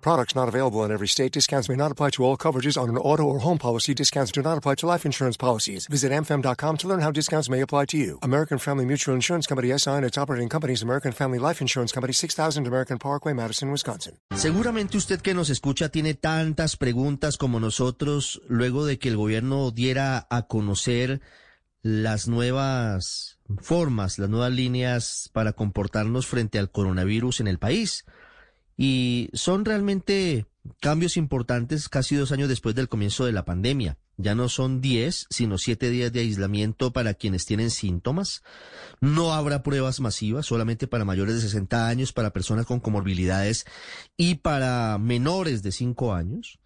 Products 0.00 0.34
not 0.34 0.48
available 0.48 0.84
in 0.84 0.90
every 0.90 1.06
state. 1.06 1.32
Discounts 1.32 1.68
may 1.68 1.76
not 1.76 1.92
apply 1.92 2.10
to 2.10 2.24
all 2.24 2.36
coverages 2.36 2.80
on 2.80 2.88
an 2.88 2.96
auto 2.96 3.22
or 3.22 3.40
home 3.40 3.58
policy. 3.58 3.94
Discounts 3.94 4.32
do 4.32 4.42
not 4.42 4.58
apply 4.58 4.76
to 4.76 4.86
life 4.86 5.06
insurance 5.06 5.36
policies. 5.36 5.86
Visit 5.86 6.10
amfam.com 6.12 6.76
to 6.78 6.88
learn 6.88 7.00
how 7.00 7.10
discounts 7.10 7.48
may 7.48 7.60
apply 7.60 7.86
to 7.86 7.96
you. 7.96 8.18
American 8.22 8.58
Family 8.58 8.84
Mutual 8.84 9.14
Insurance 9.14 9.46
Company 9.46 9.76
SI 9.78 9.90
and 9.90 10.04
its 10.04 10.18
operating 10.18 10.48
companies 10.48 10.82
American 10.82 11.12
Family 11.12 11.38
Life 11.38 11.60
Insurance 11.60 11.92
Company 11.92 12.12
6000 12.12 12.66
American 12.66 12.98
Parkway, 12.98 13.32
Madison, 13.32 13.70
Wisconsin. 13.70 14.18
Seguramente 14.34 14.96
usted 14.96 15.20
que 15.20 15.34
nos 15.34 15.50
escucha 15.50 15.90
tiene 15.90 16.14
tantas 16.14 16.76
preguntas 16.76 17.36
como 17.36 17.60
nosotros 17.60 18.40
luego 18.48 18.86
de 18.86 18.98
que 18.98 19.08
el 19.08 19.16
gobierno 19.16 19.70
diera 19.70 20.26
a 20.30 20.46
conocer 20.46 21.20
las 21.82 22.28
nuevas 22.28 23.38
formas, 23.58 24.18
las 24.18 24.28
nuevas 24.28 24.52
líneas 24.52 25.30
para 25.32 25.52
comportarnos 25.52 26.26
frente 26.26 26.58
al 26.58 26.70
coronavirus 26.70 27.40
en 27.40 27.48
el 27.48 27.58
país. 27.58 28.04
Y 28.82 29.28
son 29.34 29.66
realmente 29.66 30.46
cambios 30.80 31.18
importantes 31.18 31.90
casi 31.90 32.16
dos 32.16 32.32
años 32.32 32.48
después 32.48 32.74
del 32.74 32.88
comienzo 32.88 33.26
de 33.26 33.32
la 33.32 33.44
pandemia. 33.44 33.98
Ya 34.16 34.34
no 34.34 34.48
son 34.48 34.80
10, 34.80 35.26
sino 35.28 35.58
7 35.58 35.90
días 35.90 36.10
de 36.14 36.20
aislamiento 36.20 36.90
para 36.90 37.12
quienes 37.12 37.44
tienen 37.44 37.70
síntomas. 37.70 38.42
No 39.02 39.34
habrá 39.34 39.62
pruebas 39.62 40.00
masivas, 40.00 40.46
solamente 40.46 40.86
para 40.86 41.04
mayores 41.04 41.34
de 41.34 41.42
60 41.42 41.88
años, 41.88 42.14
para 42.14 42.32
personas 42.32 42.64
con 42.64 42.80
comorbilidades 42.80 43.66
y 44.16 44.36
para 44.36 44.96
menores 44.96 45.62
de 45.62 45.72
5 45.72 46.14
años. 46.14 46.58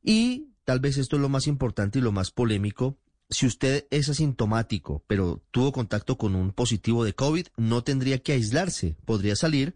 Y 0.00 0.52
tal 0.64 0.78
vez 0.78 0.96
esto 0.96 1.16
es 1.16 1.22
lo 1.22 1.28
más 1.28 1.48
importante 1.48 1.98
y 1.98 2.02
lo 2.02 2.12
más 2.12 2.30
polémico. 2.30 2.98
Si 3.30 3.46
usted 3.46 3.88
es 3.90 4.08
asintomático, 4.08 5.02
pero 5.08 5.42
tuvo 5.50 5.72
contacto 5.72 6.16
con 6.16 6.36
un 6.36 6.52
positivo 6.52 7.04
de 7.04 7.14
COVID, 7.14 7.48
no 7.56 7.82
tendría 7.82 8.18
que 8.18 8.30
aislarse. 8.30 8.96
Podría 9.04 9.34
salir 9.34 9.74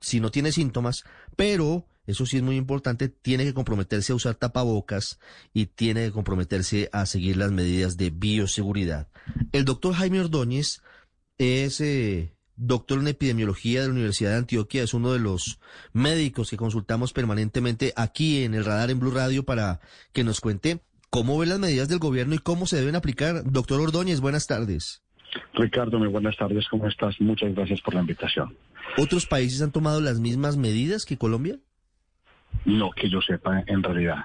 si 0.00 0.20
no 0.20 0.30
tiene 0.30 0.52
síntomas, 0.52 1.04
pero 1.36 1.86
eso 2.06 2.24
sí 2.24 2.38
es 2.38 2.42
muy 2.42 2.56
importante, 2.56 3.08
tiene 3.08 3.44
que 3.44 3.52
comprometerse 3.52 4.12
a 4.12 4.16
usar 4.16 4.34
tapabocas 4.34 5.18
y 5.52 5.66
tiene 5.66 6.06
que 6.06 6.12
comprometerse 6.12 6.88
a 6.92 7.04
seguir 7.04 7.36
las 7.36 7.52
medidas 7.52 7.98
de 7.98 8.10
bioseguridad. 8.10 9.08
El 9.52 9.66
doctor 9.66 9.94
Jaime 9.94 10.20
Ordóñez 10.20 10.80
es 11.36 11.82
eh, 11.82 12.34
doctor 12.56 12.98
en 12.98 13.08
epidemiología 13.08 13.82
de 13.82 13.88
la 13.88 13.92
Universidad 13.92 14.30
de 14.30 14.38
Antioquia, 14.38 14.82
es 14.82 14.94
uno 14.94 15.12
de 15.12 15.18
los 15.18 15.60
médicos 15.92 16.48
que 16.48 16.56
consultamos 16.56 17.12
permanentemente 17.12 17.92
aquí 17.94 18.42
en 18.42 18.54
el 18.54 18.64
radar 18.64 18.90
en 18.90 19.00
Blue 19.00 19.10
Radio 19.10 19.44
para 19.44 19.80
que 20.12 20.24
nos 20.24 20.40
cuente 20.40 20.82
cómo 21.10 21.38
ve 21.38 21.46
las 21.46 21.58
medidas 21.58 21.88
del 21.88 21.98
gobierno 21.98 22.34
y 22.34 22.38
cómo 22.38 22.66
se 22.66 22.76
deben 22.76 22.96
aplicar. 22.96 23.42
Doctor 23.44 23.80
Ordóñez, 23.80 24.20
buenas 24.20 24.46
tardes. 24.46 25.02
Ricardo, 25.54 25.98
muy 25.98 26.08
buenas 26.08 26.36
tardes, 26.36 26.66
¿cómo 26.68 26.86
estás? 26.86 27.20
Muchas 27.20 27.54
gracias 27.54 27.80
por 27.80 27.94
la 27.94 28.00
invitación. 28.00 28.56
¿Otros 28.96 29.26
países 29.26 29.62
han 29.62 29.72
tomado 29.72 30.00
las 30.00 30.20
mismas 30.20 30.56
medidas 30.56 31.04
que 31.04 31.18
Colombia? 31.18 31.56
No, 32.64 32.90
que 32.90 33.08
yo 33.08 33.20
sepa, 33.20 33.62
en 33.66 33.82
realidad. 33.82 34.24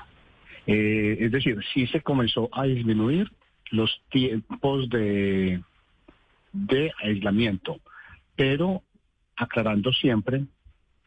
Eh, 0.65 1.17
es 1.19 1.31
decir, 1.31 1.59
sí 1.73 1.87
se 1.87 2.01
comenzó 2.01 2.49
a 2.53 2.63
disminuir 2.63 3.31
los 3.71 4.01
tiempos 4.09 4.89
de, 4.89 5.61
de 6.53 6.91
aislamiento, 7.03 7.79
pero 8.35 8.83
aclarando 9.35 9.91
siempre 9.91 10.45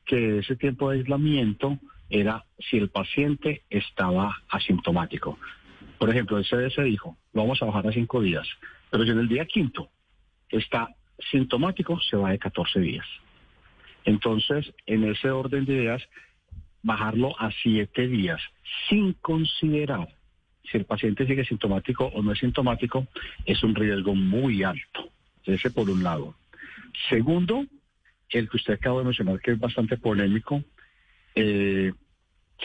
que 0.04 0.38
ese 0.38 0.56
tiempo 0.56 0.90
de 0.90 0.98
aislamiento 0.98 1.78
era 2.10 2.44
si 2.58 2.76
el 2.76 2.90
paciente 2.90 3.62
estaba 3.70 4.36
asintomático. 4.48 5.38
Por 5.98 6.10
ejemplo, 6.10 6.38
el 6.38 6.44
CDC 6.44 6.82
dijo, 6.82 7.16
vamos 7.32 7.60
a 7.62 7.66
bajar 7.66 7.86
a 7.86 7.92
cinco 7.92 8.20
días, 8.20 8.46
pero 8.90 9.04
si 9.04 9.10
en 9.10 9.18
el 9.18 9.28
día 9.28 9.46
quinto 9.46 9.88
está 10.50 10.88
sintomático, 11.30 11.98
se 12.00 12.16
va 12.16 12.30
de 12.30 12.38
14 12.38 12.80
días. 12.80 13.06
Entonces, 14.04 14.72
en 14.86 15.04
ese 15.04 15.30
orden 15.30 15.64
de 15.64 15.74
ideas, 15.74 16.02
bajarlo 16.82 17.38
a 17.40 17.50
siete 17.62 18.06
días 18.06 18.40
sin 18.88 19.14
considerar 19.14 20.08
si 20.70 20.78
el 20.78 20.84
paciente 20.84 21.26
sigue 21.26 21.44
sintomático 21.44 22.06
o 22.06 22.22
no 22.22 22.32
es 22.32 22.38
sintomático 22.38 23.06
es 23.44 23.62
un 23.62 23.74
riesgo 23.74 24.14
muy 24.14 24.62
alto. 24.62 25.10
Ese 25.44 25.70
por 25.70 25.88
un 25.88 26.02
lado. 26.02 26.34
Segundo, 27.08 27.64
el 28.30 28.48
que 28.48 28.56
usted 28.56 28.74
acaba 28.74 28.98
de 28.98 29.04
mencionar, 29.04 29.40
que 29.40 29.52
es 29.52 29.58
bastante 29.58 29.96
polémico, 29.96 30.62
eh, 31.34 31.92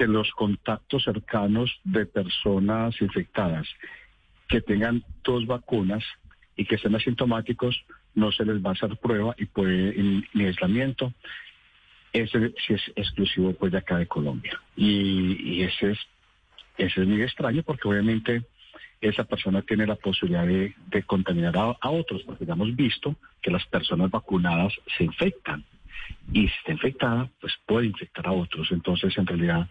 que 0.02 0.08
los 0.08 0.32
contactos 0.32 1.04
cercanos 1.04 1.80
de 1.84 2.08
personas 2.08 3.00
infectadas 3.00 3.68
que 4.48 4.60
tengan 4.60 5.04
dos 5.24 5.46
vacunas 5.46 6.04
y 6.56 6.66
que 6.66 6.74
estén 6.74 6.96
asintomáticos 6.96 7.80
no 8.16 8.32
se 8.32 8.44
les 8.44 8.66
va 8.66 8.72
a 8.72 8.74
hacer 8.74 8.98
prueba 8.98 9.36
y 9.38 9.46
puede 9.46 9.94
ni 10.34 10.46
aislamiento. 10.46 11.14
Ese 12.14 12.52
sí 12.66 12.74
es 12.74 12.82
exclusivo 12.96 13.54
pues 13.54 13.74
de 13.74 13.78
acá 13.78 14.00
de 14.00 14.08
Colombia. 14.08 14.60
Y, 14.76 15.62
ese 15.62 15.92
es 15.92 16.00
ese 16.80 17.02
es 17.02 17.08
muy 17.08 17.22
extraño 17.22 17.62
porque 17.62 17.88
obviamente 17.88 18.42
esa 19.02 19.26
persona 19.26 19.62
tiene 19.62 19.86
la 19.86 19.98
posibilidad 19.98 20.48
de, 20.48 21.04
contaminar 21.04 21.56
a, 21.56 21.90
otros, 21.92 22.24
porque 22.24 22.48
ya 22.48 22.54
hemos 22.54 22.76
visto 22.76 23.16
que 23.40 23.52
las 23.52 23.68
personas 23.68 24.10
vacunadas 24.10 24.74
se 24.98 25.04
infectan. 25.04 25.64
Y 26.34 26.48
si 26.48 26.56
está 26.58 26.72
infectada, 26.72 27.30
pues 27.40 27.54
puede 27.68 27.86
infectar 27.86 28.26
a 28.26 28.32
otros. 28.32 28.72
Entonces, 28.72 29.16
en 29.16 29.28
realidad, 29.28 29.70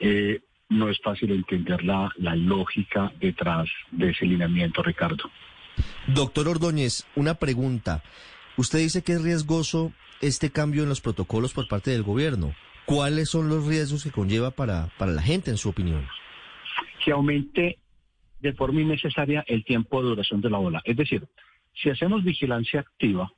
eh, 0.00 0.40
no 0.68 0.88
es 0.88 0.98
fácil 1.00 1.30
entender 1.30 1.84
la, 1.84 2.10
la 2.16 2.34
lógica 2.34 3.12
detrás 3.20 3.68
de 3.90 4.10
ese 4.10 4.26
lineamiento, 4.26 4.82
Ricardo. 4.82 5.30
Doctor 6.06 6.48
Ordóñez, 6.48 7.06
una 7.14 7.34
pregunta. 7.34 8.02
Usted 8.56 8.78
dice 8.78 9.02
que 9.02 9.12
es 9.12 9.22
riesgoso 9.22 9.92
este 10.20 10.50
cambio 10.50 10.82
en 10.82 10.88
los 10.88 11.00
protocolos 11.00 11.52
por 11.52 11.68
parte 11.68 11.90
del 11.90 12.02
gobierno. 12.02 12.54
¿Cuáles 12.86 13.30
son 13.30 13.48
los 13.48 13.66
riesgos 13.66 14.04
que 14.04 14.10
conlleva 14.10 14.50
para, 14.52 14.88
para 14.96 15.12
la 15.12 15.22
gente, 15.22 15.50
en 15.50 15.56
su 15.56 15.68
opinión? 15.68 16.06
Que 17.04 17.12
aumente 17.12 17.78
de 18.40 18.52
forma 18.52 18.80
innecesaria 18.80 19.44
el 19.46 19.64
tiempo 19.64 20.02
de 20.02 20.08
duración 20.10 20.40
de 20.40 20.50
la 20.50 20.58
ola. 20.58 20.82
Es 20.84 20.96
decir, 20.96 21.26
si 21.74 21.90
hacemos 21.90 22.24
vigilancia 22.24 22.80
activa, 22.80 23.30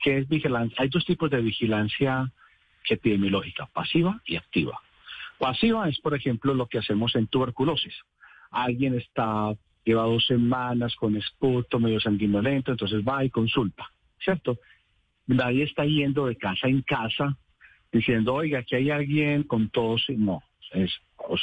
¿qué 0.00 0.18
es 0.18 0.28
vigilancia? 0.28 0.76
Hay 0.80 0.88
dos 0.88 1.04
tipos 1.04 1.30
de 1.30 1.40
vigilancia 1.40 2.32
epidemiológica, 2.88 3.66
pasiva 3.66 4.20
y 4.26 4.36
activa. 4.36 4.80
Pasiva 5.42 5.88
es, 5.88 5.98
por 5.98 6.14
ejemplo, 6.14 6.54
lo 6.54 6.68
que 6.68 6.78
hacemos 6.78 7.16
en 7.16 7.26
tuberculosis. 7.26 7.92
Alguien 8.52 8.94
está 8.94 9.52
lleva 9.84 10.04
dos 10.04 10.24
semanas 10.24 10.94
con 10.94 11.16
esputo, 11.16 11.80
medio 11.80 11.98
sanguinolento, 11.98 12.70
entonces 12.70 13.02
va 13.02 13.24
y 13.24 13.30
consulta, 13.30 13.90
¿cierto? 14.22 14.60
Nadie 15.26 15.64
está 15.64 15.84
yendo 15.84 16.26
de 16.26 16.36
casa 16.36 16.68
en 16.68 16.82
casa 16.82 17.36
diciendo, 17.90 18.34
oiga, 18.34 18.60
aquí 18.60 18.76
hay 18.76 18.90
alguien 18.90 19.42
con 19.42 19.68
tos. 19.70 20.04
No, 20.10 20.44
es 20.70 20.92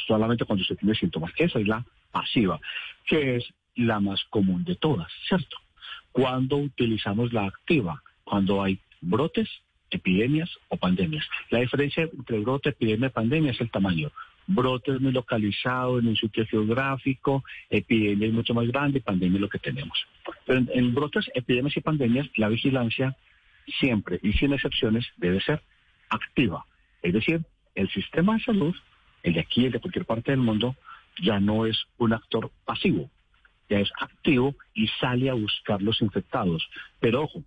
solamente 0.07 0.45
cuando 0.45 0.63
se 0.63 0.77
tiene 0.77 0.95
síntomas. 0.95 1.33
Esa 1.35 1.59
es 1.59 1.67
la 1.67 1.85
pasiva, 2.09 2.57
que 3.05 3.35
es 3.35 3.53
la 3.75 3.99
más 3.99 4.23
común 4.29 4.63
de 4.63 4.77
todas, 4.77 5.11
¿cierto? 5.27 5.57
Cuando 6.13 6.55
utilizamos 6.55 7.33
la 7.33 7.47
activa, 7.47 8.01
cuando 8.23 8.63
hay 8.63 8.79
brotes, 9.01 9.49
epidemias 9.91 10.49
o 10.69 10.77
pandemias. 10.77 11.25
La 11.49 11.59
diferencia 11.59 12.03
entre 12.03 12.39
brote, 12.39 12.69
epidemia 12.69 13.07
y 13.07 13.11
pandemia 13.11 13.51
es 13.51 13.61
el 13.61 13.71
tamaño 13.71 14.11
brotes 14.49 14.99
muy 14.99 15.11
localizados 15.11 16.01
en 16.01 16.07
un 16.07 16.15
sitio 16.15 16.45
geográfico, 16.47 17.43
epidemias 17.69 18.33
mucho 18.33 18.53
más 18.53 18.67
grandes, 18.67 19.03
pandemia 19.03 19.35
es 19.35 19.41
lo 19.41 19.49
que 19.49 19.59
tenemos. 19.59 19.97
Pero 20.45 20.65
en, 20.73 20.93
brotes, 20.93 21.29
epidemias 21.35 21.77
y 21.77 21.81
pandemias, 21.81 22.27
la 22.35 22.49
vigilancia 22.49 23.15
siempre 23.79 24.19
y 24.23 24.33
sin 24.33 24.53
excepciones 24.53 25.05
debe 25.17 25.39
ser 25.41 25.61
activa. 26.09 26.65
Es 27.03 27.13
decir, 27.13 27.41
el 27.75 27.89
sistema 27.89 28.35
de 28.35 28.43
salud, 28.43 28.75
el 29.21 29.33
de 29.33 29.39
aquí, 29.39 29.65
el 29.65 29.71
de 29.71 29.79
cualquier 29.79 30.05
parte 30.05 30.31
del 30.31 30.41
mundo, 30.41 30.75
ya 31.21 31.39
no 31.39 31.67
es 31.67 31.85
un 31.99 32.13
actor 32.13 32.51
pasivo, 32.65 33.09
ya 33.69 33.79
es 33.79 33.91
activo 34.01 34.55
y 34.73 34.87
sale 34.99 35.29
a 35.29 35.35
buscar 35.35 35.81
los 35.81 36.01
infectados. 36.01 36.67
Pero 36.99 37.23
ojo, 37.23 37.43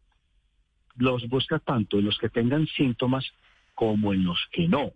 los 0.97 1.29
busca 1.29 1.59
tanto 1.59 1.99
en 1.99 2.07
los 2.07 2.19
que 2.19 2.29
tengan 2.29 2.67
síntomas 2.67 3.25
como 3.75 4.13
en 4.13 4.25
los 4.25 4.39
que 4.51 4.69
no. 4.69 4.93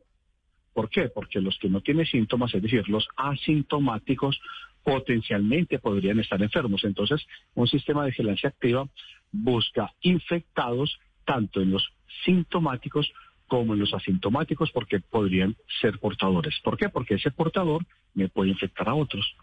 ¿Por 0.73 0.91
qué? 0.91 1.09
Porque 1.09 1.41
los 1.41 1.59
que 1.59 1.71
no 1.71 1.81
tienen 1.81 2.05
síntomas, 2.07 2.55
es 2.55 2.63
decir, 2.63 2.87
los 2.89 3.09
asintomáticos, 3.17 4.39
potencialmente 4.85 5.79
podrían 5.79 6.21
estar 6.21 6.41
enfermos. 6.41 6.85
Entonces, 6.85 7.27
un 7.55 7.67
sistema 7.67 8.03
de 8.03 8.11
vigilancia 8.11 8.51
activa 8.51 8.87
busca 9.33 9.93
infectados 10.03 10.99
tanto 11.25 11.61
en 11.61 11.73
los 11.73 11.89
sintomáticos 12.25 13.11
como 13.49 13.75
en 13.75 13.81
los 13.81 13.95
asintomáticos 13.95 14.71
porque 14.73 15.01
podrían 15.01 15.57
ser 15.81 15.99
portadores. 15.99 16.55
¿Por 16.63 16.77
qué? 16.77 16.89
Porque 16.89 17.15
ese 17.15 17.31
portador 17.31 17.85
me 18.15 18.29
puede 18.29 18.51
infectar 18.51 18.89
a 18.89 18.95
otros. 18.95 19.35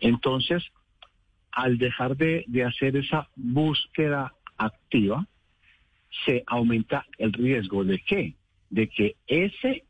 Entonces, 0.00 0.62
al 1.50 1.78
dejar 1.78 2.16
de, 2.16 2.44
de 2.46 2.64
hacer 2.64 2.96
esa 2.96 3.28
búsqueda 3.36 4.34
activa, 4.56 5.26
se 6.24 6.42
aumenta 6.46 7.04
el 7.18 7.32
riesgo 7.32 7.84
de 7.84 7.98
qué? 7.98 8.34
De 8.70 8.88
que 8.88 9.16
ese 9.26 9.84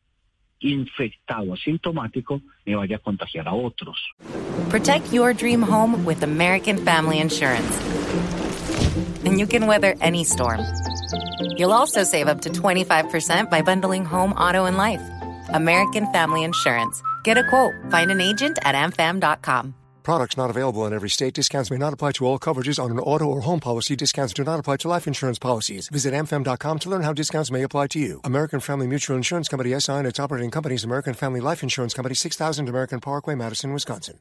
infectado 0.61 1.53
asintomático 1.53 2.41
me 2.65 2.75
vaya 2.75 2.97
a 2.97 2.99
contagiar 2.99 3.49
a 3.49 3.55
otros. 3.55 3.99
Protect 4.71 5.13
your 5.13 5.35
dream 5.35 5.63
home 5.63 6.05
with 6.05 6.23
American 6.23 6.79
Family 6.79 7.21
Insurance. 7.21 7.79
And 9.25 9.39
you 9.39 9.47
can 9.47 9.67
weather 9.67 9.95
any 10.01 10.25
storm. 10.25 10.61
You'll 11.57 11.73
also 11.73 12.05
save 12.05 12.29
up 12.29 12.41
to 12.43 12.51
25% 12.51 13.51
by 13.51 13.63
bundling 13.63 14.05
home, 14.05 14.33
auto, 14.33 14.67
and 14.67 14.77
life. 14.77 15.03
American 15.51 16.11
Family 16.13 16.45
Insurance. 16.45 17.03
Get 17.23 17.39
a 17.39 17.45
quote. 17.49 17.75
Find 17.91 18.11
an 18.11 18.21
agent 18.21 18.59
at 18.65 18.75
amfam.com. 18.75 19.75
Products 20.05 20.37
not 20.37 20.51
available 20.51 20.85
in 20.85 20.93
every 20.93 21.09
state. 21.09 21.33
Discounts 21.33 21.71
may 21.71 21.79
not 21.79 21.95
apply 21.95 22.13
to 22.13 22.27
all 22.27 22.39
coverages 22.39 22.79
on 22.79 22.91
an 22.91 22.99
auto 22.99 23.25
or 23.25 23.41
home 23.41 23.59
policy. 23.59 23.97
Discounts 23.97 24.35
do 24.35 24.45
not 24.45 24.61
apply 24.61 24.77
to 24.85 24.89
life 24.89 25.07
insurance 25.07 25.39
policies. 25.39 25.89
Visit 25.89 26.13
amfam.com 26.13 26.79
to 26.81 26.91
learn 26.91 27.01
how 27.01 27.15
discounts 27.15 27.51
may 27.51 27.63
apply 27.63 27.87
to 27.87 27.99
you. 27.99 28.21
American 28.23 28.61
Family 28.61 28.87
Mutual 28.87 29.17
Insurance 29.17 29.49
Company 29.49 29.73
SI 29.81 29.93
and 29.93 30.07
its 30.07 30.21
operating 30.21 30.51
companies 30.51 30.85
American 30.85 31.15
Family 31.15 31.41
Life 31.41 31.63
Insurance 31.63 31.95
Company 31.95 32.15
6000 32.15 32.69
American 32.69 33.01
Parkway, 33.01 33.35
Madison, 33.35 33.73
Wisconsin. 33.73 34.21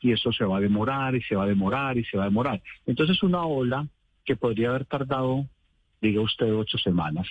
Y 0.00 0.12
eso 0.12 0.32
se 0.32 0.46
va 0.46 0.56
a 0.56 0.60
demorar 0.60 1.14
y 1.14 1.20
se 1.20 1.36
va 1.36 1.44
a 1.44 1.46
demorar 1.46 1.98
y 1.98 2.04
se 2.04 2.16
va 2.16 2.24
a 2.24 2.28
demorar. 2.28 2.62
Entonces 2.86 3.22
una 3.22 3.44
ola 3.44 3.86
que 4.24 4.36
podría 4.36 4.70
haber 4.70 4.86
tardado, 4.86 5.44
diga 6.00 6.22
usted, 6.22 6.54
ocho 6.54 6.78
semanas, 6.78 7.28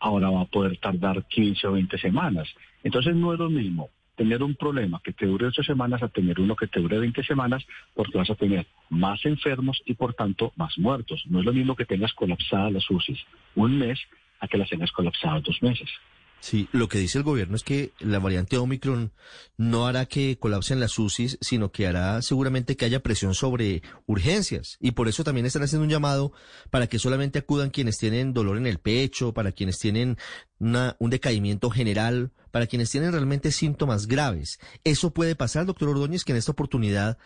ahora 0.00 0.30
va 0.30 0.40
a 0.40 0.46
poder 0.46 0.76
tardar 0.78 1.24
15 1.28 1.64
o 1.68 1.72
20 1.74 1.96
semanas. 1.98 2.48
Entonces 2.82 3.14
no 3.14 3.32
es 3.32 3.38
lo 3.38 3.48
mismo 3.48 3.88
tener 4.16 4.42
un 4.42 4.54
problema 4.54 5.00
que 5.02 5.12
te 5.12 5.26
dure 5.26 5.46
ocho 5.46 5.62
semanas 5.62 6.02
a 6.02 6.08
tener 6.08 6.38
uno 6.40 6.56
que 6.56 6.66
te 6.66 6.80
dure 6.80 6.98
20 6.98 7.22
semanas, 7.22 7.64
porque 7.94 8.18
vas 8.18 8.30
a 8.30 8.34
tener 8.34 8.66
más 8.90 9.24
enfermos 9.24 9.82
y 9.86 9.94
por 9.94 10.14
tanto 10.14 10.52
más 10.56 10.76
muertos. 10.78 11.24
No 11.26 11.40
es 11.40 11.46
lo 11.46 11.52
mismo 11.52 11.76
que 11.76 11.84
tengas 11.84 12.12
colapsadas 12.12 12.72
las 12.72 12.90
UCIs 12.90 13.24
un 13.54 13.78
mes 13.78 13.98
a 14.40 14.48
que 14.48 14.58
las 14.58 14.68
tengas 14.68 14.92
colapsadas 14.92 15.42
dos 15.44 15.62
meses. 15.62 15.88
Sí, 16.42 16.68
lo 16.72 16.88
que 16.88 16.98
dice 16.98 17.18
el 17.18 17.24
gobierno 17.24 17.54
es 17.54 17.62
que 17.62 17.92
la 18.00 18.18
variante 18.18 18.58
Omicron 18.58 19.12
no 19.56 19.86
hará 19.86 20.06
que 20.06 20.40
colapsen 20.40 20.80
las 20.80 20.98
UCIs, 20.98 21.38
sino 21.40 21.70
que 21.70 21.86
hará 21.86 22.20
seguramente 22.20 22.76
que 22.76 22.84
haya 22.84 23.00
presión 23.00 23.32
sobre 23.36 23.84
urgencias. 24.06 24.76
Y 24.80 24.90
por 24.90 25.06
eso 25.06 25.22
también 25.22 25.46
están 25.46 25.62
haciendo 25.62 25.84
un 25.84 25.90
llamado 25.90 26.32
para 26.70 26.88
que 26.88 26.98
solamente 26.98 27.38
acudan 27.38 27.70
quienes 27.70 27.96
tienen 27.96 28.32
dolor 28.34 28.56
en 28.56 28.66
el 28.66 28.80
pecho, 28.80 29.32
para 29.32 29.52
quienes 29.52 29.78
tienen 29.78 30.18
un 30.58 31.10
decaimiento 31.10 31.70
general, 31.70 32.32
para 32.50 32.66
quienes 32.66 32.90
tienen 32.90 33.12
realmente 33.12 33.52
síntomas 33.52 34.08
graves. 34.08 34.58
Eso 34.82 35.14
puede 35.14 35.36
pasar, 35.36 35.64
doctor 35.64 35.90
Ordóñez, 35.90 36.24
que 36.24 36.32
en 36.32 36.38
esta 36.38 36.50
oportunidad 36.50 37.18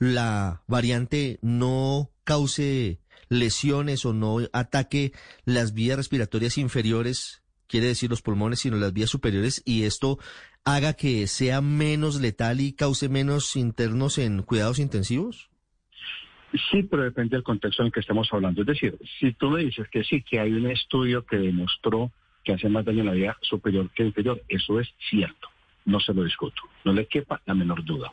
la 0.00 0.64
variante 0.66 1.38
no 1.40 2.10
cause 2.24 2.98
lesiones 3.28 4.04
o 4.04 4.12
no 4.12 4.38
ataque 4.52 5.12
las 5.44 5.72
vías 5.72 5.96
respiratorias 5.96 6.58
inferiores 6.58 7.42
quiere 7.68 7.86
decir 7.86 8.10
los 8.10 8.22
pulmones, 8.22 8.60
sino 8.60 8.76
las 8.76 8.92
vías 8.92 9.10
superiores, 9.10 9.62
y 9.64 9.84
esto 9.84 10.18
haga 10.64 10.94
que 10.94 11.26
sea 11.26 11.60
menos 11.60 12.20
letal 12.20 12.60
y 12.60 12.72
cause 12.72 13.08
menos 13.08 13.56
internos 13.56 14.18
en 14.18 14.42
cuidados 14.42 14.78
intensivos? 14.78 15.48
Sí, 16.70 16.82
pero 16.84 17.02
depende 17.02 17.36
del 17.36 17.42
contexto 17.42 17.82
en 17.82 17.86
el 17.86 17.92
que 17.92 18.00
estemos 18.00 18.28
hablando. 18.32 18.62
Es 18.62 18.66
decir, 18.66 18.98
si 19.20 19.32
tú 19.32 19.50
me 19.50 19.64
dices 19.64 19.88
que 19.88 20.04
sí, 20.04 20.22
que 20.22 20.40
hay 20.40 20.52
un 20.52 20.70
estudio 20.70 21.24
que 21.24 21.36
demostró 21.36 22.10
que 22.44 22.52
hace 22.52 22.68
más 22.68 22.84
daño 22.84 23.00
en 23.00 23.06
la 23.06 23.12
vía 23.12 23.36
superior 23.42 23.90
que 23.90 24.04
inferior, 24.04 24.42
eso 24.48 24.78
es 24.80 24.88
cierto, 25.10 25.48
no 25.84 25.98
se 26.00 26.14
lo 26.14 26.22
discuto, 26.22 26.62
no 26.84 26.92
le 26.92 27.06
quepa 27.06 27.42
la 27.44 27.54
menor 27.54 27.84
duda. 27.84 28.12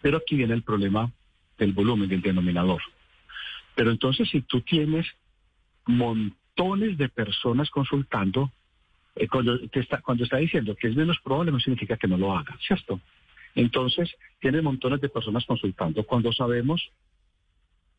Pero 0.00 0.18
aquí 0.18 0.36
viene 0.36 0.54
el 0.54 0.62
problema 0.62 1.10
del 1.58 1.72
volumen, 1.72 2.08
del 2.08 2.22
denominador. 2.22 2.80
Pero 3.74 3.90
entonces, 3.90 4.28
si 4.30 4.42
tú 4.42 4.60
tienes 4.60 5.06
montones 5.86 6.96
de 6.96 7.08
personas 7.08 7.70
consultando, 7.70 8.52
eh, 9.14 9.28
cuando, 9.28 9.58
está, 9.72 10.00
cuando 10.00 10.24
está 10.24 10.38
diciendo 10.38 10.74
que 10.74 10.88
es 10.88 10.96
menos 10.96 11.18
probable 11.22 11.52
no 11.52 11.60
significa 11.60 11.96
que 11.96 12.08
no 12.08 12.16
lo 12.16 12.36
haga, 12.36 12.56
¿cierto? 12.66 13.00
Entonces, 13.54 14.14
tiene 14.40 14.62
montones 14.62 15.00
de 15.00 15.08
personas 15.08 15.44
consultando. 15.44 16.04
Cuando 16.04 16.32
sabemos 16.32 16.90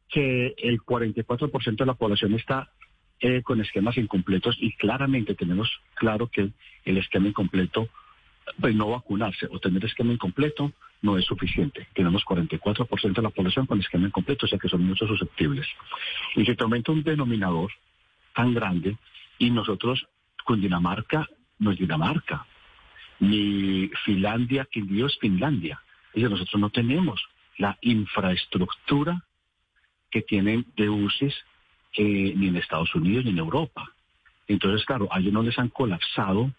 que 0.10 0.54
el 0.58 0.82
44% 0.82 1.76
de 1.78 1.86
la 1.86 1.94
población 1.94 2.34
está 2.34 2.72
eh, 3.20 3.42
con 3.44 3.62
esquemas 3.62 3.98
incompletos 3.98 4.58
y 4.60 4.74
claramente 4.74 5.36
tenemos 5.36 5.70
claro 5.96 6.28
que 6.28 6.50
el 6.86 6.98
esquema 6.98 7.28
incompleto, 7.28 7.88
pues 8.60 8.76
no 8.76 8.90
vacunarse 8.90 9.48
o 9.50 9.60
tener 9.60 9.86
esquema 9.86 10.14
incompleto 10.14 10.74
no 11.02 11.18
es 11.18 11.26
suficiente. 11.26 11.88
Tenemos 11.94 12.26
44% 12.26 13.14
de 13.14 13.22
la 13.22 13.30
población 13.30 13.66
con 13.66 13.80
esquema 13.80 14.08
incompleto, 14.08 14.46
o 14.46 14.50
sea 14.50 14.60
que 14.60 14.70
son 14.70 14.84
mucho 14.84 15.08
susceptibles. 15.08 15.68
Y 16.36 16.46
se 16.46 16.56
te 16.56 16.64
aumenta 16.64 16.92
un 16.92 17.04
denominador 17.04 17.72
tan 18.34 18.54
grande 18.54 18.98
y 19.38 19.52
nosotros 19.52 20.08
Dinamarca 20.48 21.28
no 21.60 21.72
es 21.72 21.80
Dinamarca, 21.80 22.46
ni 23.20 23.90
Finlandia, 24.06 24.68
que 24.70 24.82
Dios 24.82 25.18
Finlandia. 25.20 25.82
Es 26.14 26.30
nosotros 26.30 26.60
no 26.60 26.70
tenemos 26.70 27.24
la 27.58 27.78
infraestructura 27.82 29.24
que 30.12 30.22
tienen 30.22 30.66
de 30.76 30.90
UCIs 30.90 31.34
eh, 31.98 32.34
ni 32.36 32.48
en 32.48 32.58
Estados 32.58 32.94
Unidos 32.96 33.26
ni 33.26 33.32
en 33.32 33.38
Europa. 33.38 33.90
Entonces, 34.48 34.86
claro, 34.86 35.08
a 35.12 35.20
ellos 35.20 35.34
no 35.34 35.42
les 35.42 35.58
han 35.58 35.70
colapsado 35.70 36.52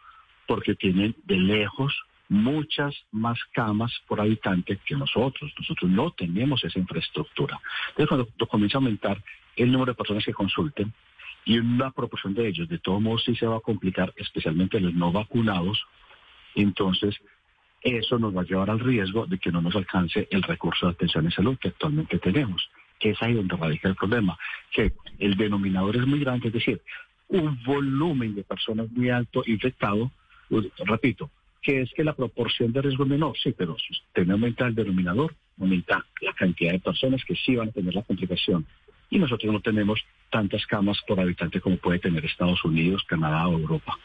porque 0.46 0.74
tienen 0.74 1.14
de 1.24 1.36
lejos 1.36 1.94
muchas 2.28 2.94
más 3.12 3.38
camas 3.52 3.92
por 4.08 4.20
habitante 4.20 4.78
que 4.84 4.96
nosotros. 4.96 5.52
Nosotros 5.58 5.90
no 5.90 6.10
tenemos 6.12 6.64
esa 6.64 6.78
infraestructura. 6.78 7.60
Entonces, 7.90 8.08
cuando 8.08 8.46
comienza 8.48 8.78
a 8.78 8.80
aumentar 8.80 9.22
el 9.56 9.70
número 9.70 9.92
de 9.92 9.96
personas 9.96 10.24
que 10.24 10.32
consulten, 10.32 10.92
y 11.44 11.58
una 11.58 11.90
proporción 11.90 12.34
de 12.34 12.48
ellos, 12.48 12.68
de 12.68 12.78
todos 12.78 13.00
modos, 13.00 13.24
sí 13.24 13.34
se 13.36 13.46
va 13.46 13.56
a 13.56 13.60
complicar, 13.60 14.12
especialmente 14.16 14.80
los 14.80 14.94
no 14.94 15.12
vacunados, 15.12 15.82
entonces 16.54 17.16
eso 17.82 18.18
nos 18.18 18.34
va 18.34 18.40
a 18.40 18.44
llevar 18.44 18.70
al 18.70 18.80
riesgo 18.80 19.26
de 19.26 19.38
que 19.38 19.52
no 19.52 19.60
nos 19.60 19.76
alcance 19.76 20.26
el 20.30 20.42
recurso 20.42 20.86
de 20.86 20.92
atención 20.92 21.26
en 21.26 21.32
salud 21.32 21.58
que 21.58 21.68
actualmente 21.68 22.18
tenemos, 22.18 22.70
que 22.98 23.10
es 23.10 23.22
ahí 23.22 23.34
donde 23.34 23.56
radica 23.56 23.88
el 23.88 23.96
problema, 23.96 24.38
que 24.72 24.92
el 25.18 25.36
denominador 25.36 25.96
es 25.96 26.06
muy 26.06 26.20
grande, 26.20 26.48
es 26.48 26.54
decir, 26.54 26.80
un 27.28 27.62
volumen 27.64 28.34
de 28.34 28.44
personas 28.44 28.90
muy 28.90 29.10
alto 29.10 29.42
infectado, 29.46 30.10
pues, 30.48 30.66
repito, 30.78 31.30
que 31.60 31.82
es 31.82 31.92
que 31.94 32.04
la 32.04 32.14
proporción 32.14 32.72
de 32.72 32.82
riesgo 32.82 33.04
es 33.04 33.10
menor, 33.10 33.36
sí, 33.42 33.54
pero 33.56 33.76
si 33.78 33.92
usted 33.92 34.30
aumenta 34.30 34.66
el 34.66 34.74
denominador, 34.74 35.34
aumenta 35.58 36.04
la 36.20 36.32
cantidad 36.32 36.72
de 36.72 36.80
personas 36.80 37.24
que 37.24 37.34
sí 37.34 37.56
van 37.56 37.68
a 37.68 37.72
tener 37.72 37.94
la 37.94 38.02
complicación 38.02 38.66
y 39.10 39.18
nosotros 39.18 39.52
no 39.52 39.60
tenemos 39.60 40.00
tantas 40.30 40.66
camas 40.66 40.98
por 41.06 41.20
habitante 41.20 41.60
como 41.60 41.76
puede 41.76 41.98
tener 41.98 42.24
Estados 42.24 42.64
Unidos, 42.64 43.02
Canadá 43.06 43.46
o 43.48 43.58
Europa. 43.58 43.96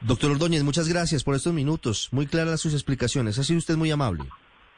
Doctor 0.00 0.32
Ordóñez, 0.32 0.62
muchas 0.62 0.88
gracias 0.88 1.24
por 1.24 1.34
estos 1.34 1.52
minutos. 1.52 2.08
Muy 2.12 2.26
claras 2.26 2.60
sus 2.60 2.72
explicaciones. 2.72 3.38
Ha 3.38 3.44
sido 3.44 3.58
usted 3.58 3.76
muy 3.76 3.90
amable. 3.90 4.24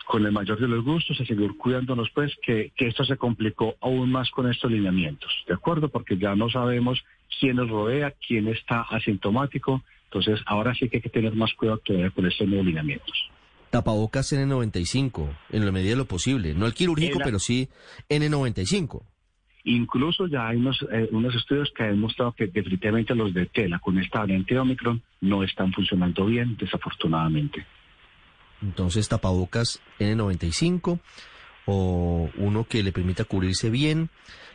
Con 0.06 0.24
el 0.24 0.32
mayor 0.32 0.58
de 0.58 0.66
los 0.66 0.84
gustos, 0.84 1.20
a 1.20 1.24
seguir 1.24 1.56
cuidándonos, 1.56 2.10
pues, 2.10 2.32
que, 2.42 2.72
que 2.74 2.88
esto 2.88 3.04
se 3.04 3.16
complicó 3.16 3.76
aún 3.80 4.10
más 4.10 4.30
con 4.30 4.50
estos 4.50 4.70
lineamientos. 4.70 5.30
¿De 5.46 5.54
acuerdo? 5.54 5.88
Porque 5.88 6.16
ya 6.16 6.34
no 6.34 6.50
sabemos 6.50 7.04
quién 7.38 7.56
nos 7.56 7.68
rodea, 7.68 8.12
quién 8.26 8.48
está 8.48 8.82
asintomático. 8.82 9.82
Entonces, 10.04 10.40
ahora 10.46 10.74
sí 10.74 10.88
que 10.88 10.96
hay 10.96 11.02
que 11.02 11.10
tener 11.10 11.34
más 11.34 11.52
cuidado 11.54 11.78
todavía 11.78 12.10
con 12.10 12.26
estos 12.26 12.48
nuevos 12.48 12.66
lineamientos 12.66 13.30
tapabocas 13.70 14.32
N95, 14.32 15.36
en 15.50 15.64
la 15.64 15.72
medida 15.72 15.90
de 15.90 15.96
lo 15.96 16.04
posible. 16.06 16.54
No 16.54 16.66
el 16.66 16.74
quirúrgico, 16.74 17.20
pero 17.22 17.38
sí 17.38 17.68
N95. 18.08 19.02
Incluso 19.64 20.26
ya 20.26 20.48
hay 20.48 20.56
unos, 20.56 20.84
eh, 20.90 21.08
unos 21.12 21.34
estudios 21.34 21.70
que 21.76 21.84
han 21.84 21.90
demostrado 21.90 22.32
que 22.32 22.46
definitivamente 22.46 23.14
los 23.14 23.34
de 23.34 23.46
tela 23.46 23.78
con 23.78 23.98
esta 23.98 24.20
variante 24.20 24.58
Omicron 24.58 25.02
no 25.20 25.44
están 25.44 25.72
funcionando 25.72 26.26
bien, 26.26 26.56
desafortunadamente. 26.56 27.66
Entonces, 28.62 29.08
tapabocas 29.08 29.80
N95 29.98 30.98
o 31.66 32.30
uno 32.36 32.64
que 32.64 32.82
le 32.82 32.92
permita 32.92 33.24
cubrirse 33.24 33.70
bien, 33.70 34.10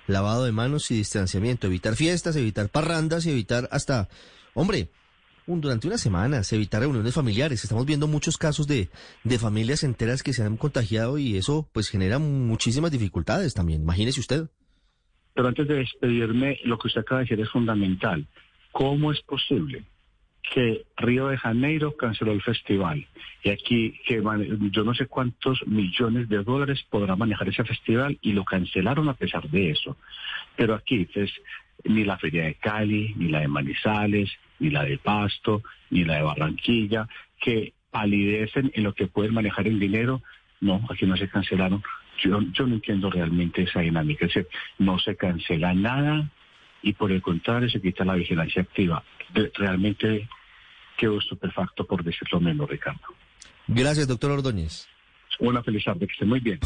lavado 0.07 0.45
de 0.45 0.51
manos 0.51 0.89
y 0.91 0.95
distanciamiento, 0.95 1.67
evitar 1.67 1.95
fiestas, 1.95 2.35
evitar 2.35 2.69
parrandas 2.69 3.25
y 3.25 3.31
evitar 3.31 3.69
hasta, 3.71 4.09
hombre, 4.53 4.89
durante 5.47 5.87
unas 5.87 6.01
semanas, 6.01 6.51
evitar 6.53 6.81
reuniones 6.81 7.13
familiares. 7.13 7.63
Estamos 7.63 7.85
viendo 7.85 8.07
muchos 8.07 8.37
casos 8.37 8.67
de, 8.67 8.89
de 9.23 9.39
familias 9.39 9.83
enteras 9.83 10.23
que 10.23 10.33
se 10.33 10.43
han 10.43 10.57
contagiado 10.57 11.17
y 11.17 11.37
eso 11.37 11.67
pues 11.73 11.89
genera 11.89 12.19
muchísimas 12.19 12.91
dificultades 12.91 13.53
también. 13.53 13.81
Imagínese 13.81 14.19
usted. 14.19 14.47
Pero 15.33 15.49
antes 15.49 15.67
de 15.67 15.75
despedirme, 15.75 16.59
lo 16.63 16.77
que 16.77 16.87
usted 16.87 17.01
acaba 17.01 17.19
de 17.19 17.25
decir 17.25 17.41
es 17.41 17.49
fundamental. 17.49 18.25
¿Cómo 18.71 19.11
es 19.11 19.21
posible 19.21 19.83
que 20.53 20.85
Río 20.97 21.27
de 21.27 21.37
Janeiro 21.37 21.95
canceló 21.95 22.31
el 22.31 22.41
festival? 22.41 23.05
Y 23.43 23.49
aquí, 23.49 23.99
que 24.07 24.23
yo 24.71 24.83
no 24.83 24.93
sé 24.95 25.07
cuántos 25.07 25.59
millones 25.67 26.29
de 26.29 26.41
dólares 26.41 26.85
podrá 26.89 27.15
manejar 27.15 27.49
ese 27.49 27.65
festival 27.65 28.17
y 28.21 28.31
lo 28.31 28.45
cancelaron 28.45 29.09
a 29.09 29.13
pesar 29.13 29.49
de 29.49 29.71
eso. 29.71 29.97
Pero 30.55 30.73
aquí, 30.73 31.05
pues, 31.13 31.31
ni 31.83 32.05
la 32.05 32.17
Feria 32.17 32.45
de 32.45 32.55
Cali, 32.55 33.13
ni 33.17 33.27
la 33.27 33.41
de 33.41 33.47
Manizales, 33.49 34.31
ni 34.59 34.69
la 34.69 34.83
de 34.83 34.97
Pasto, 34.97 35.61
ni 35.89 36.03
la 36.03 36.15
de 36.15 36.23
Barranquilla, 36.23 37.07
que 37.39 37.73
palidecen 37.91 38.71
en 38.73 38.83
lo 38.83 38.93
que 38.93 39.07
pueden 39.07 39.33
manejar 39.33 39.67
el 39.67 39.79
dinero. 39.79 40.21
No, 40.61 40.85
aquí 40.89 41.05
no 41.05 41.17
se 41.17 41.29
cancelaron. 41.29 41.83
Yo, 42.21 42.41
yo 42.53 42.65
no 42.65 42.75
entiendo 42.75 43.09
realmente 43.09 43.63
esa 43.63 43.81
dinámica. 43.81 44.25
Es 44.25 44.33
decir, 44.33 44.49
no 44.79 44.99
se 44.99 45.15
cancela 45.15 45.73
nada 45.73 46.29
y 46.81 46.93
por 46.93 47.11
el 47.11 47.21
contrario 47.21 47.69
se 47.69 47.81
quita 47.81 48.05
la 48.05 48.15
vigilancia 48.15 48.61
activa. 48.61 49.03
realmente 49.55 50.27
quedo 50.97 51.17
estupefacto 51.17 51.85
por 51.85 52.03
decirlo 52.03 52.39
menos, 52.39 52.69
Ricardo. 52.69 53.01
Gracias, 53.67 54.07
doctor 54.07 54.31
Ordóñez. 54.31 54.87
Una 55.39 55.61
feliz 55.63 55.83
tarde, 55.83 56.07
que 56.07 56.13
esté 56.13 56.25
muy 56.25 56.39
bien. 56.39 56.59